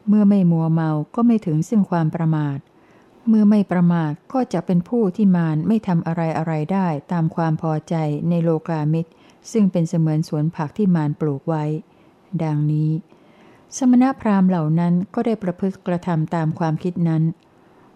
[0.07, 2.57] เมื่อไม่มัวเมาก็ไม่ถึงซึ่งความประมาท
[3.27, 7.95] เมื่อไม่ประมาทก็จะเป็นผู้ที่มารไม่ทำอะไรอะไรได้ตามความพอใจ
[8.29, 9.09] ในโลกามิตร
[9.51, 11.65] ซึ่งเป็นเสมือนสวนผักที่มารปลูกไว้
[12.43, 12.91] ดังนี้
[13.78, 17.24] สมณพราหมณ์เหล่านั้นก็ได้ประพฤติกระทำตามความคิดนั้น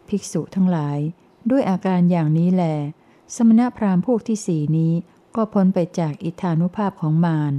[0.08, 0.97] ภิกษุทั้งหลาย
[1.49, 2.63] ด้วยอาการอย่างนี้แหล
[3.36, 4.93] สมณพราหมณ์พวกที่สี่นี้
[5.36, 7.54] ก็พ้นไปจากอิทธานุภาพของมาร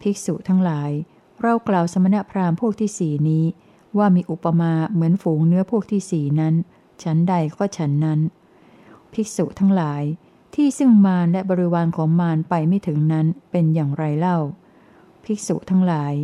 [0.00, 0.90] ภิกษุทั้งหลาย
[1.42, 3.44] เรากล่าวสมณพราหมณ์พวกที่สี่นี้
[3.98, 6.54] ว่ามีอุปมาเหมือนฝูงเนื้อพวกที่สี่นั้น
[7.02, 8.20] ฉันใดก็ฉันนั้น
[9.12, 10.02] ภิกษุทั้งหลาย
[10.54, 14.38] ที่ซึ่งมารและบริวารของมารไปไม่ถึงนั้นเป็นอย่างไรเล่า
[15.24, 16.14] ภิกษุทั้งหลาย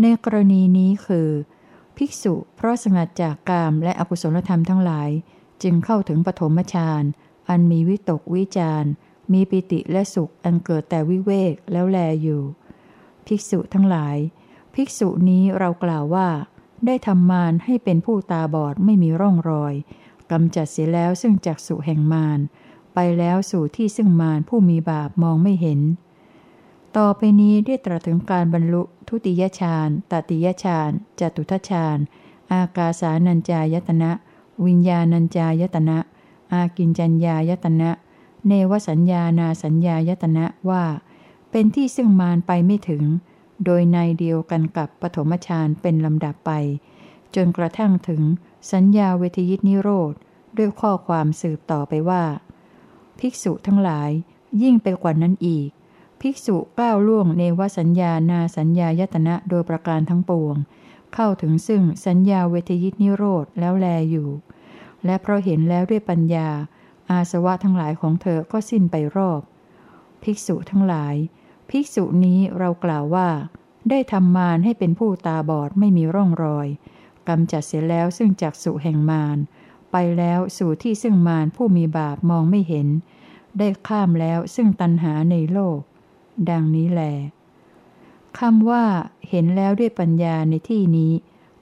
[0.00, 1.28] ในกรณีนี้คือ
[1.96, 5.10] ภิกษุเพราะสงัดจากกามและอกุศลธรรมทั้งหลาย
[5.62, 7.02] จึงเข้าถึงปฐมฌาน
[7.48, 8.84] อันมีวิตกวิจาร
[9.32, 12.42] มีปิติและสุขอันเกิดแต่วิเวกแล้วแลอยู่
[13.26, 14.16] ภิกษุทั้งหลาย
[14.74, 16.28] ภิกษุนี้เรากล่าวว่า
[16.86, 19.74] ได้ทำมารให้เป็นผู้ตาบอดไม่มีร่องรอย
[20.30, 22.38] กำจัดเสียแล้วซึ่งจักสุแห่งมาร
[22.94, 25.80] ไปแล้วสู่ที่ซึ่งมารผู้มีบาปมองไม่เห็น
[26.98, 31.98] ต่อไปนี้ได้ตรัสถึงการบรรลุทุติยฌานตติยฌานจตุทฌาน
[32.52, 34.10] อากาสานัญจายตนะ
[34.66, 35.98] วิญญาณัญจายตนะ
[36.52, 37.90] อากินจัญญายตนะ
[38.46, 40.84] เนวสัญญานาสัญญายตนะว่า
[41.50, 43.02] เป็นที่ซึ่งมารไปไม่ถึง
[43.64, 46.50] โดยในเดียวกันกับปฐมฌานเป็นลำดับไป
[47.34, 48.22] จนกระทั่งถึง
[48.72, 50.12] สัญญาเวทยิตนิโรธ
[50.56, 52.24] ด้วยข้อความสืบต่อไปว่า
[53.18, 54.10] ภิกษุทั้งหลาย
[54.62, 55.70] ยิ่งไปกว่านั้นอีก
[56.20, 60.56] ภิกษุก้าวล่วงเนวสัญญานาสัญญายตนะโดยประการทั้งปวง
[61.14, 64.28] เข้าถึงซึ่งสัญญาเวทยิตนิโรธแล้วแลอยู่
[65.04, 66.48] และเพราะเห็นแล้วด้วยปัญญา
[67.10, 69.40] อาสวะทั้งหลายของเธอก็สิ้นไปรอบ
[70.22, 71.14] ภิกษุทั้งหลาย
[71.70, 73.28] ภิกษุนี้เรากล่าวว่า
[73.90, 76.68] ได้ทำมารให้เป็นผู้ตาบอดไม่มีร่องรอย
[77.28, 79.38] กำจัดเสียแล้วซึ่งจากสุแห่งมาร
[79.92, 82.88] ไปแล้วสู่ที่ซึ่งมารผู้มีบาปมองไม่เห็น
[83.58, 85.80] ได้ข้ามแล้วซึ่งตัณหาในโลก
[86.50, 87.02] ดังนี้แล
[88.38, 88.84] คำว่า
[89.28, 91.12] เห็นแล้วด้วยปัญญาในที่นี้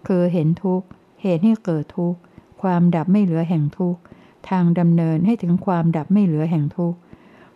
[0.07, 0.87] คือเห็นทุกข์
[1.23, 2.19] เหตุให้เกิดทุกข์
[2.63, 4.01] ความดับไม่เหลือแห่งทุกข์
[4.49, 6.99] ทางดำเนินให้ถึงความดับไม่เหลือแห่งทุกข์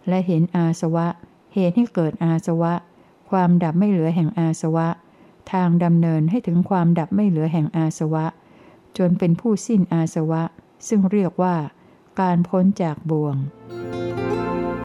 [0.08, 1.06] และเห็นอาสวะ
[1.54, 2.72] เหตุให้เกิดอาสวะ
[3.30, 4.88] ความดับไม่เหลือแห่งอาสวะ
[5.52, 8.26] ทางดำเนินให้ถึงความดับไม่เหลือแห่งอาสวะ
[8.98, 10.42] จนเป็นผู้สิ้นอาสวะ
[10.88, 11.56] ซึ่งเรียกว่า
[12.20, 13.36] การพ้นจากบ่วง